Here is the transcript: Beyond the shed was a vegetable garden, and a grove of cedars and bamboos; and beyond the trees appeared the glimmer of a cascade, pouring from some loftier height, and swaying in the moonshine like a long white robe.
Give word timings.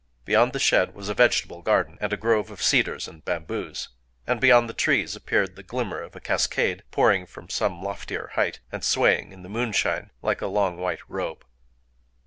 Beyond 0.25 0.53
the 0.53 0.57
shed 0.57 0.95
was 0.95 1.09
a 1.09 1.13
vegetable 1.13 1.61
garden, 1.61 1.99
and 2.01 2.11
a 2.11 2.17
grove 2.17 2.49
of 2.49 2.59
cedars 2.63 3.07
and 3.07 3.23
bamboos; 3.23 3.89
and 4.25 4.41
beyond 4.41 4.67
the 4.67 4.73
trees 4.73 5.15
appeared 5.15 5.55
the 5.55 5.61
glimmer 5.61 6.01
of 6.01 6.15
a 6.15 6.19
cascade, 6.19 6.81
pouring 6.89 7.27
from 7.27 7.49
some 7.49 7.83
loftier 7.83 8.31
height, 8.33 8.61
and 8.71 8.83
swaying 8.83 9.31
in 9.31 9.43
the 9.43 9.47
moonshine 9.47 10.09
like 10.23 10.41
a 10.41 10.47
long 10.47 10.79
white 10.79 11.07
robe. 11.07 11.45